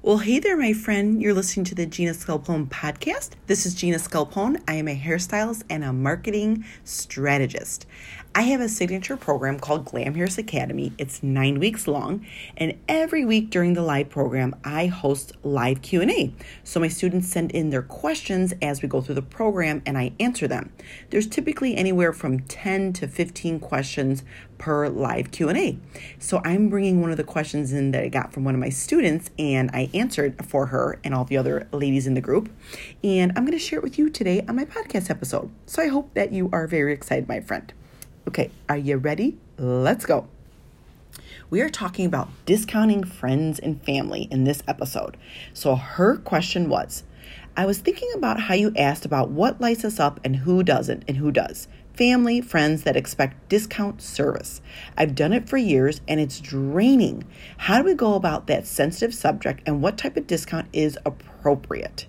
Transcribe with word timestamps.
Well, 0.00 0.18
hey 0.18 0.38
there, 0.38 0.56
my 0.56 0.74
friend. 0.74 1.20
You're 1.20 1.34
listening 1.34 1.64
to 1.64 1.74
the 1.74 1.84
Gina 1.84 2.12
Sculpone 2.12 2.68
podcast. 2.68 3.30
This 3.48 3.66
is 3.66 3.74
Gina 3.74 3.96
Sculpone. 3.96 4.62
I 4.68 4.74
am 4.74 4.86
a 4.86 4.96
hairstylist 4.96 5.64
and 5.68 5.82
a 5.82 5.92
marketing 5.92 6.64
strategist. 6.84 7.84
I 8.38 8.42
have 8.42 8.60
a 8.60 8.68
signature 8.68 9.16
program 9.16 9.58
called 9.58 9.86
Glam 9.86 10.14
Hairs 10.14 10.38
Academy. 10.38 10.92
It's 10.96 11.24
nine 11.24 11.58
weeks 11.58 11.88
long, 11.88 12.24
and 12.56 12.78
every 12.88 13.24
week 13.24 13.50
during 13.50 13.74
the 13.74 13.82
live 13.82 14.10
program, 14.10 14.54
I 14.62 14.86
host 14.86 15.32
live 15.42 15.82
Q 15.82 16.02
and 16.02 16.10
A. 16.12 16.32
So 16.62 16.78
my 16.78 16.86
students 16.86 17.26
send 17.26 17.50
in 17.50 17.70
their 17.70 17.82
questions 17.82 18.54
as 18.62 18.80
we 18.80 18.86
go 18.86 19.00
through 19.00 19.16
the 19.16 19.22
program, 19.22 19.82
and 19.84 19.98
I 19.98 20.12
answer 20.20 20.46
them. 20.46 20.72
There's 21.10 21.26
typically 21.26 21.76
anywhere 21.76 22.12
from 22.12 22.38
10 22.38 22.92
to 22.92 23.08
15 23.08 23.58
questions 23.58 24.22
per 24.56 24.88
live 24.88 25.32
Q 25.32 25.48
and 25.48 25.58
A. 25.58 25.78
So 26.20 26.40
I'm 26.44 26.68
bringing 26.68 27.00
one 27.00 27.10
of 27.10 27.16
the 27.16 27.24
questions 27.24 27.72
in 27.72 27.90
that 27.90 28.04
I 28.04 28.08
got 28.08 28.32
from 28.32 28.44
one 28.44 28.54
of 28.54 28.60
my 28.60 28.70
students, 28.70 29.32
and 29.36 29.68
I 29.72 29.90
answered 29.92 30.46
for 30.46 30.66
her 30.66 31.00
and 31.02 31.12
all 31.12 31.24
the 31.24 31.36
other 31.36 31.66
ladies 31.72 32.06
in 32.06 32.14
the 32.14 32.20
group, 32.20 32.50
and 33.02 33.32
I'm 33.34 33.44
going 33.44 33.58
to 33.58 33.64
share 33.64 33.80
it 33.80 33.82
with 33.82 33.98
you 33.98 34.08
today 34.08 34.44
on 34.46 34.54
my 34.54 34.64
podcast 34.64 35.10
episode. 35.10 35.50
So 35.66 35.82
I 35.82 35.88
hope 35.88 36.14
that 36.14 36.32
you 36.32 36.48
are 36.52 36.68
very 36.68 36.92
excited, 36.92 37.26
my 37.26 37.40
friend. 37.40 37.72
Okay, 38.28 38.50
are 38.68 38.76
you 38.76 38.98
ready? 38.98 39.38
Let's 39.56 40.04
go. 40.04 40.28
We 41.48 41.62
are 41.62 41.70
talking 41.70 42.04
about 42.04 42.28
discounting 42.44 43.02
friends 43.02 43.58
and 43.58 43.82
family 43.82 44.28
in 44.30 44.44
this 44.44 44.62
episode. 44.68 45.16
So 45.54 45.76
her 45.76 46.18
question 46.18 46.68
was 46.68 47.04
I 47.56 47.64
was 47.64 47.78
thinking 47.78 48.10
about 48.14 48.38
how 48.38 48.52
you 48.52 48.70
asked 48.76 49.06
about 49.06 49.30
what 49.30 49.62
lights 49.62 49.82
us 49.82 49.98
up 49.98 50.20
and 50.24 50.36
who 50.36 50.62
doesn't 50.62 51.04
and 51.08 51.16
who 51.16 51.32
does. 51.32 51.68
Family, 51.94 52.42
friends 52.42 52.82
that 52.82 52.98
expect 52.98 53.48
discount 53.48 54.02
service. 54.02 54.60
I've 54.94 55.14
done 55.14 55.32
it 55.32 55.48
for 55.48 55.56
years 55.56 56.02
and 56.06 56.20
it's 56.20 56.38
draining. 56.38 57.24
How 57.56 57.78
do 57.78 57.84
we 57.84 57.94
go 57.94 58.12
about 58.12 58.46
that 58.48 58.66
sensitive 58.66 59.14
subject 59.14 59.62
and 59.64 59.80
what 59.80 59.96
type 59.96 60.18
of 60.18 60.26
discount 60.26 60.68
is 60.74 60.98
appropriate? 61.06 62.06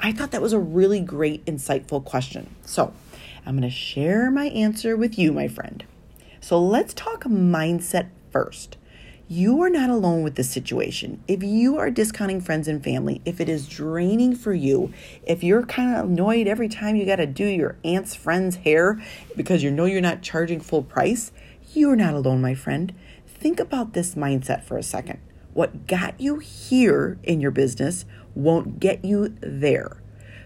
I 0.00 0.10
thought 0.10 0.32
that 0.32 0.42
was 0.42 0.52
a 0.52 0.58
really 0.58 1.00
great, 1.00 1.44
insightful 1.44 2.04
question. 2.04 2.56
So, 2.64 2.92
I'm 3.46 3.56
going 3.56 3.68
to 3.68 3.74
share 3.74 4.30
my 4.30 4.46
answer 4.46 4.96
with 4.96 5.18
you, 5.18 5.32
my 5.32 5.48
friend. 5.48 5.84
So 6.40 6.60
let's 6.60 6.94
talk 6.94 7.24
mindset 7.24 8.08
first. 8.30 8.76
You 9.28 9.62
are 9.62 9.70
not 9.70 9.90
alone 9.90 10.24
with 10.24 10.34
this 10.34 10.50
situation. 10.50 11.22
If 11.28 11.42
you 11.44 11.78
are 11.78 11.88
discounting 11.88 12.40
friends 12.40 12.66
and 12.66 12.82
family, 12.82 13.22
if 13.24 13.40
it 13.40 13.48
is 13.48 13.68
draining 13.68 14.34
for 14.34 14.52
you, 14.52 14.92
if 15.24 15.44
you're 15.44 15.62
kind 15.62 15.96
of 15.96 16.06
annoyed 16.06 16.48
every 16.48 16.68
time 16.68 16.96
you 16.96 17.06
got 17.06 17.16
to 17.16 17.26
do 17.26 17.44
your 17.46 17.76
aunt's 17.84 18.14
friend's 18.14 18.56
hair 18.56 19.00
because 19.36 19.62
you 19.62 19.70
know 19.70 19.84
you're 19.84 20.00
not 20.00 20.22
charging 20.22 20.58
full 20.58 20.82
price, 20.82 21.30
you're 21.72 21.94
not 21.94 22.14
alone, 22.14 22.40
my 22.40 22.54
friend. 22.54 22.92
Think 23.26 23.60
about 23.60 23.92
this 23.92 24.16
mindset 24.16 24.64
for 24.64 24.76
a 24.76 24.82
second. 24.82 25.20
What 25.54 25.86
got 25.86 26.20
you 26.20 26.38
here 26.38 27.18
in 27.22 27.40
your 27.40 27.52
business 27.52 28.04
won't 28.34 28.80
get 28.80 29.04
you 29.04 29.34
there. 29.40 29.99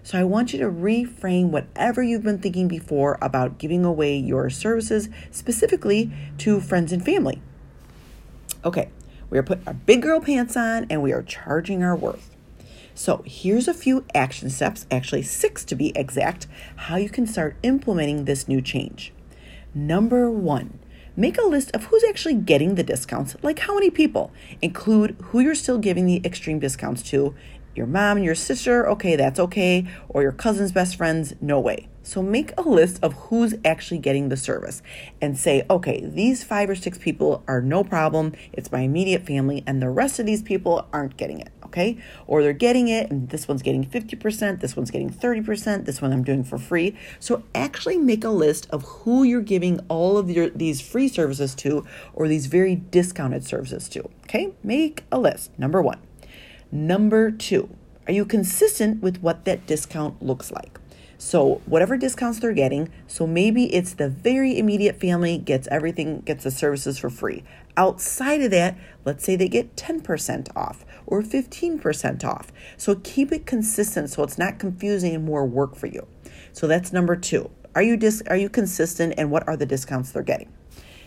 So 0.05 0.19
I 0.19 0.25
want 0.25 0.53
you 0.53 0.59
to 0.59 0.67
reframe 0.67 1.49
whatever 1.49 2.03
you've 2.03 2.25
been 2.25 2.39
thinking 2.39 2.69
before 2.69 3.17
about 3.23 3.57
giving 3.57 3.87
away 3.87 4.19
your 4.19 4.51
services 4.51 5.09
specifically 5.31 6.13
to 6.39 6.61
friends 6.61 6.93
and 6.93 7.03
family. 7.03 7.41
Okay, 8.67 8.91
we 9.31 9.39
are 9.39 9.43
putting 9.43 9.67
our 9.67 9.73
big 9.73 10.03
girl 10.03 10.21
pants 10.21 10.59
on 10.59 10.87
and 10.91 11.03
we 11.03 11.13
are 11.13 11.23
charging 11.23 11.83
our 11.83 11.97
worth. 11.97 12.37
So 12.95 13.23
here's 13.25 13.67
a 13.67 13.73
few 13.73 14.05
action 14.15 14.51
steps, 14.51 14.87
actually 14.91 15.23
six 15.23 15.65
to 15.65 15.75
be 15.75 15.91
exact, 15.97 16.49
how 16.77 16.97
you 16.97 17.09
can 17.09 17.27
start 17.27 17.57
implementing 17.63 18.27
this 18.27 18.47
new 18.47 18.61
change. 18.61 19.11
Number 19.75 20.31
one, 20.31 20.81
make 21.17 21.39
a 21.39 21.47
list 21.47 21.71
of 21.73 21.85
who's 21.85 22.05
actually 22.05 22.35
getting 22.35 22.75
the 22.75 22.83
discounts, 22.83 23.37
like 23.43 23.61
how 23.61 23.75
many 23.75 23.89
people. 23.89 24.33
Include 24.61 25.17
who 25.23 25.41
you're 25.41 25.55
still 25.55 25.79
giving 25.79 26.05
the 26.05 26.21
extreme 26.27 26.59
discounts 26.59 27.03
to 27.05 27.35
your 27.75 27.86
mom 27.86 28.17
and 28.19 28.25
your 28.25 28.34
sister, 28.34 28.89
okay, 28.89 29.17
that's 29.17 29.41
okay, 29.41 29.86
or 30.08 30.22
your 30.22 30.33
cousin's 30.33 30.72
best 30.72 30.97
friends, 30.97 31.34
no 31.41 31.61
way. 31.61 31.89
So 32.03 32.22
make 32.22 32.53
a 32.58 32.62
list 32.62 33.03
of 33.03 33.14
who's 33.14 33.55
actually 33.64 33.98
getting 33.98 34.29
the 34.29 34.36
service 34.36 34.83
and 35.23 35.39
say, 35.39 35.64
okay, 35.70 36.05
these 36.05 36.45
five 36.45 36.68
or 36.68 36.74
six 36.74 36.98
people 36.98 37.42
are 37.48 37.63
no 37.63 37.83
problem. 37.83 38.34
It's 38.52 38.70
my 38.70 38.80
immediate 38.80 39.24
family, 39.24 39.64
and 39.67 39.80
the 39.80 39.89
rest 39.89 40.18
of 40.18 40.27
these 40.27 40.42
people 40.42 40.86
aren't 40.92 41.17
getting 41.17 41.40
it, 41.40 41.51
okay? 41.64 41.96
Or 42.27 42.42
they're 42.42 42.52
getting 42.52 42.89
it, 42.89 43.11
and 43.11 43.30
this 43.30 43.48
one's 43.48 43.63
getting 43.63 43.86
50%, 43.86 44.61
this 44.61 44.77
one's 44.77 44.90
getting 44.90 45.08
30%, 45.08 45.86
this 45.86 46.02
one 46.02 46.13
I'm 46.13 46.24
doing 46.24 46.45
for 46.45 46.58
free. 46.58 46.95
So 47.20 47.42
actually 47.55 47.96
make 47.96 48.23
a 48.23 48.29
list 48.29 48.68
of 48.68 48.83
who 48.83 49.23
you're 49.23 49.40
giving 49.40 49.80
all 49.89 50.18
of 50.18 50.30
your 50.30 50.51
these 50.51 50.83
free 50.83 51.08
services 51.08 51.55
to 51.57 51.86
or 52.13 52.29
these 52.29 52.46
very 52.46 52.77
discounted 52.77 53.46
services 53.46 53.89
to, 53.89 54.11
okay? 54.24 54.52
Make 54.63 55.05
a 55.11 55.18
list. 55.18 55.58
Number 55.58 55.80
one. 55.80 56.01
Number 56.74 57.30
two, 57.30 57.68
are 58.08 58.12
you 58.12 58.24
consistent 58.24 59.01
with 59.01 59.23
what 59.23 59.45
that 59.45 59.64
discount 59.64 60.20
looks 60.20 60.51
like? 60.51 60.80
So, 61.18 61.62
whatever 61.67 61.96
discounts 61.96 62.40
they're 62.40 62.52
getting, 62.52 62.90
so 63.07 63.29
maybe 63.29 63.73
it's 63.73 63.95
the 63.95 64.08
very 64.08 64.58
immediate 64.58 64.98
family 64.98 65.39
gets 65.39 65.68
everything, 65.68 66.23
gets 66.23 66.42
the 66.42 66.51
services 66.51 66.98
for 66.98 67.11
free. 67.11 67.45
Outside 67.77 68.42
of 68.42 68.51
that, 68.51 68.77
let's 69.05 69.23
say 69.23 69.36
they 69.36 69.48
get 69.48 69.77
10% 69.77 70.48
off 70.57 70.84
or 71.07 71.23
15% 71.23 72.24
off. 72.24 72.52
So, 72.77 72.96
keep 72.96 73.30
it 73.30 73.46
consistent 73.46 74.11
so 74.11 74.24
it's 74.24 74.36
not 74.36 74.58
confusing 74.58 75.14
and 75.14 75.24
more 75.24 75.46
work 75.46 75.77
for 75.77 75.86
you. 75.86 76.08
So, 76.52 76.67
that's 76.67 76.92
number 76.92 77.14
two. 77.14 77.52
Are 77.77 77.83
you 77.83 77.96
dis- 77.96 78.24
are 78.27 78.36
you 78.36 78.48
consistent 78.48 79.14
and 79.17 79.30
what 79.30 79.46
are 79.46 79.57
the 79.57 79.64
discounts 79.64 80.11
they're 80.11 80.24
getting? 80.24 80.52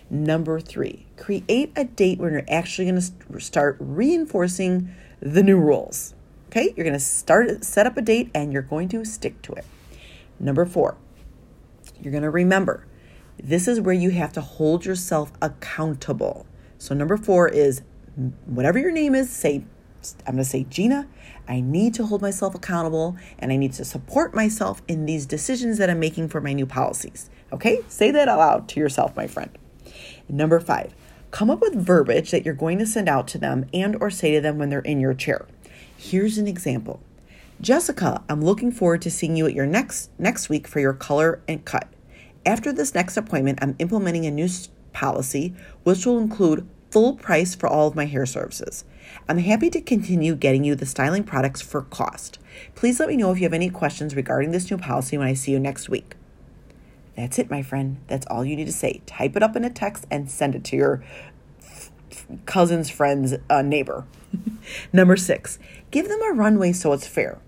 Number 0.09 0.61
three, 0.61 1.05
create 1.17 1.73
a 1.75 1.83
date 1.83 2.19
when 2.19 2.31
you're 2.31 2.45
actually 2.47 2.89
going 2.89 3.01
to 3.01 3.41
start 3.41 3.75
reinforcing 3.81 4.95
the 5.19 5.43
new 5.43 5.57
rules. 5.57 6.13
Okay, 6.47 6.73
you're 6.75 6.85
going 6.85 6.93
to 6.93 6.99
start 6.99 7.63
set 7.65 7.85
up 7.85 7.97
a 7.97 8.01
date 8.01 8.31
and 8.33 8.53
you're 8.53 8.61
going 8.61 8.87
to 8.89 9.03
stick 9.03 9.41
to 9.43 9.53
it. 9.53 9.65
Number 10.39 10.65
4. 10.65 10.95
You're 12.01 12.11
going 12.11 12.23
to 12.23 12.29
remember 12.29 12.85
this 13.41 13.67
is 13.67 13.79
where 13.79 13.93
you 13.93 14.11
have 14.11 14.33
to 14.33 14.41
hold 14.41 14.85
yourself 14.85 15.31
accountable. 15.41 16.45
So 16.77 16.95
number 16.95 17.17
4 17.17 17.49
is 17.49 17.81
whatever 18.45 18.79
your 18.79 18.91
name 18.91 19.13
is, 19.13 19.29
say 19.29 19.63
I'm 20.25 20.35
going 20.35 20.37
to 20.37 20.45
say 20.45 20.63
Gina, 20.63 21.07
I 21.47 21.59
need 21.59 21.93
to 21.95 22.05
hold 22.05 22.21
myself 22.21 22.55
accountable 22.55 23.17
and 23.39 23.51
I 23.51 23.57
need 23.57 23.73
to 23.73 23.85
support 23.85 24.33
myself 24.33 24.81
in 24.87 25.05
these 25.05 25.25
decisions 25.25 25.77
that 25.79 25.89
I'm 25.89 25.99
making 25.99 26.29
for 26.29 26.39
my 26.39 26.53
new 26.53 26.65
policies. 26.65 27.29
Okay? 27.51 27.81
Say 27.87 28.11
that 28.11 28.27
aloud 28.27 28.67
to 28.69 28.79
yourself, 28.79 29.15
my 29.15 29.27
friend. 29.27 29.49
Number 30.29 30.59
5 30.59 30.93
come 31.31 31.49
up 31.49 31.61
with 31.61 31.75
verbiage 31.75 32.31
that 32.31 32.45
you're 32.45 32.53
going 32.53 32.79
to 32.79 32.85
send 32.85 33.09
out 33.09 33.27
to 33.29 33.37
them 33.37 33.65
and 33.73 33.95
or 34.01 34.09
say 34.09 34.33
to 34.33 34.41
them 34.41 34.57
when 34.57 34.69
they're 34.69 34.79
in 34.79 34.99
your 34.99 35.13
chair. 35.13 35.45
Here's 35.97 36.37
an 36.37 36.47
example. 36.47 37.01
Jessica, 37.59 38.23
I'm 38.29 38.43
looking 38.43 38.71
forward 38.71 39.01
to 39.01 39.11
seeing 39.11 39.35
you 39.35 39.47
at 39.47 39.53
your 39.53 39.65
next 39.65 40.11
next 40.19 40.47
week 40.47 40.67
for 40.67 40.79
your 40.79 40.93
color 40.93 41.41
and 41.47 41.65
cut. 41.65 41.87
After 42.45 42.71
this 42.71 42.93
next 42.93 43.17
appointment, 43.17 43.59
I'm 43.61 43.75
implementing 43.79 44.25
a 44.25 44.31
new 44.31 44.47
policy 44.93 45.53
which 45.83 46.05
will 46.05 46.19
include 46.19 46.67
full 46.91 47.15
price 47.15 47.55
for 47.55 47.67
all 47.67 47.87
of 47.87 47.95
my 47.95 48.05
hair 48.05 48.25
services. 48.25 48.85
I'm 49.27 49.39
happy 49.39 49.69
to 49.71 49.81
continue 49.81 50.35
getting 50.35 50.63
you 50.63 50.75
the 50.75 50.85
styling 50.85 51.23
products 51.23 51.61
for 51.61 51.81
cost. 51.81 52.39
Please 52.75 52.99
let 52.99 53.09
me 53.09 53.17
know 53.17 53.31
if 53.31 53.39
you 53.39 53.43
have 53.43 53.53
any 53.53 53.69
questions 53.69 54.15
regarding 54.15 54.51
this 54.51 54.69
new 54.69 54.77
policy 54.77 55.17
when 55.17 55.27
I 55.27 55.33
see 55.33 55.51
you 55.51 55.59
next 55.59 55.89
week. 55.89 56.15
That's 57.17 57.39
it, 57.39 57.49
my 57.49 57.63
friend. 57.63 57.97
That's 58.07 58.27
all 58.27 58.45
you 58.45 58.55
need 58.55 58.65
to 58.65 58.71
say. 58.71 59.01
Type 59.07 59.35
it 59.35 59.41
up 59.41 59.55
in 59.55 59.65
a 59.65 59.71
text 59.71 60.05
and 60.11 60.29
send 60.29 60.53
it 60.53 60.63
to 60.65 60.75
your 60.77 61.03
cousin's 62.45 62.91
friend's 62.91 63.33
uh, 63.49 63.63
neighbor. 63.63 64.05
Number 64.93 65.17
six, 65.17 65.57
give 65.89 66.07
them 66.07 66.21
a 66.21 66.33
runway 66.33 66.73
so 66.73 66.93
it's 66.93 67.07
fair. 67.07 67.39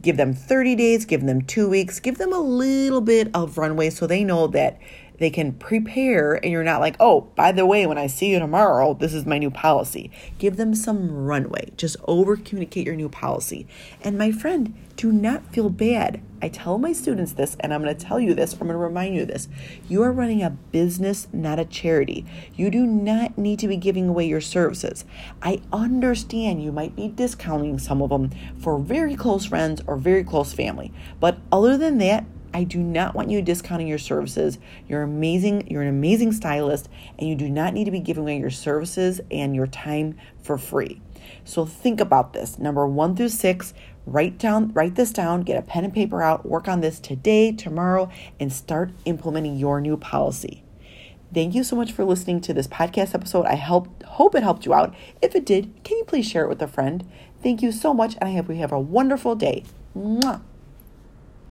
Give 0.00 0.16
them 0.16 0.32
30 0.32 0.76
days, 0.76 1.04
give 1.04 1.26
them 1.26 1.42
two 1.42 1.68
weeks, 1.68 2.00
give 2.00 2.16
them 2.16 2.32
a 2.32 2.40
little 2.40 3.02
bit 3.02 3.30
of 3.34 3.58
runway 3.58 3.90
so 3.90 4.06
they 4.06 4.24
know 4.24 4.46
that 4.48 4.80
they 5.22 5.30
can 5.30 5.52
prepare 5.52 6.34
and 6.34 6.50
you're 6.50 6.64
not 6.64 6.80
like, 6.80 6.96
oh, 6.98 7.22
by 7.36 7.52
the 7.52 7.64
way, 7.64 7.86
when 7.86 7.96
I 7.96 8.08
see 8.08 8.30
you 8.30 8.40
tomorrow, 8.40 8.94
this 8.94 9.14
is 9.14 9.24
my 9.24 9.38
new 9.38 9.50
policy. 9.50 10.10
Give 10.38 10.56
them 10.56 10.74
some 10.74 11.24
runway. 11.24 11.70
Just 11.76 11.96
over 12.08 12.36
communicate 12.36 12.86
your 12.86 12.96
new 12.96 13.08
policy. 13.08 13.68
And 14.02 14.18
my 14.18 14.32
friend, 14.32 14.74
do 14.96 15.12
not 15.12 15.52
feel 15.52 15.70
bad. 15.70 16.20
I 16.42 16.48
tell 16.48 16.76
my 16.76 16.92
students 16.92 17.34
this, 17.34 17.56
and 17.60 17.72
I'm 17.72 17.82
going 17.82 17.96
to 17.96 18.04
tell 18.04 18.18
you 18.18 18.34
this, 18.34 18.52
I'm 18.54 18.58
going 18.60 18.70
to 18.70 18.76
remind 18.76 19.14
you 19.14 19.24
this. 19.24 19.48
You 19.88 20.02
are 20.02 20.10
running 20.10 20.42
a 20.42 20.50
business, 20.50 21.28
not 21.32 21.60
a 21.60 21.64
charity. 21.64 22.26
You 22.56 22.68
do 22.68 22.84
not 22.84 23.38
need 23.38 23.60
to 23.60 23.68
be 23.68 23.76
giving 23.76 24.08
away 24.08 24.26
your 24.26 24.40
services. 24.40 25.04
I 25.40 25.62
understand 25.72 26.62
you 26.62 26.72
might 26.72 26.96
be 26.96 27.08
discounting 27.08 27.78
some 27.78 28.02
of 28.02 28.10
them 28.10 28.30
for 28.58 28.78
very 28.78 29.14
close 29.14 29.46
friends 29.46 29.80
or 29.86 29.96
very 29.96 30.24
close 30.24 30.52
family. 30.52 30.92
But 31.20 31.38
other 31.52 31.78
than 31.78 31.98
that, 31.98 32.24
I 32.54 32.64
do 32.64 32.78
not 32.78 33.14
want 33.14 33.30
you 33.30 33.42
discounting 33.42 33.86
your 33.86 33.98
services. 33.98 34.58
You're 34.88 35.02
amazing. 35.02 35.70
You're 35.70 35.82
an 35.82 35.88
amazing 35.88 36.32
stylist, 36.32 36.88
and 37.18 37.28
you 37.28 37.34
do 37.34 37.48
not 37.48 37.74
need 37.74 37.84
to 37.84 37.90
be 37.90 38.00
giving 38.00 38.22
away 38.22 38.38
your 38.38 38.50
services 38.50 39.20
and 39.30 39.54
your 39.54 39.66
time 39.66 40.16
for 40.42 40.58
free. 40.58 41.00
So 41.44 41.64
think 41.64 42.00
about 42.00 42.32
this. 42.32 42.58
Number 42.58 42.86
one 42.86 43.16
through 43.16 43.30
six, 43.30 43.74
write 44.06 44.38
down, 44.38 44.72
write 44.72 44.96
this 44.96 45.12
down, 45.12 45.42
get 45.42 45.58
a 45.58 45.62
pen 45.62 45.84
and 45.84 45.94
paper 45.94 46.22
out, 46.22 46.46
work 46.46 46.68
on 46.68 46.80
this 46.80 46.98
today, 47.00 47.52
tomorrow, 47.52 48.10
and 48.38 48.52
start 48.52 48.92
implementing 49.04 49.56
your 49.56 49.80
new 49.80 49.96
policy. 49.96 50.64
Thank 51.32 51.54
you 51.54 51.64
so 51.64 51.76
much 51.76 51.92
for 51.92 52.04
listening 52.04 52.42
to 52.42 52.52
this 52.52 52.66
podcast 52.66 53.14
episode. 53.14 53.46
I 53.46 53.54
help, 53.54 54.02
hope 54.04 54.34
it 54.34 54.42
helped 54.42 54.66
you 54.66 54.74
out. 54.74 54.94
If 55.22 55.34
it 55.34 55.46
did, 55.46 55.72
can 55.82 55.96
you 55.96 56.04
please 56.04 56.28
share 56.28 56.44
it 56.44 56.48
with 56.48 56.60
a 56.60 56.68
friend? 56.68 57.08
Thank 57.42 57.62
you 57.62 57.72
so 57.72 57.94
much, 57.94 58.16
and 58.20 58.28
I 58.28 58.34
hope 58.34 58.48
you 58.50 58.56
have 58.56 58.72
a 58.72 58.78
wonderful 58.78 59.34
day. 59.34 59.64
Mwah. 59.96 60.42